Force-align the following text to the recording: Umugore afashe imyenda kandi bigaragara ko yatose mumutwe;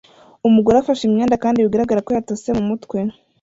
Umugore 0.47 0.75
afashe 0.77 1.03
imyenda 1.05 1.35
kandi 1.43 1.63
bigaragara 1.65 2.03
ko 2.05 2.11
yatose 2.15 2.47
mumutwe; 2.57 2.97